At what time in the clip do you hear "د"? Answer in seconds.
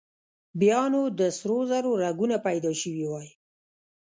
1.19-1.21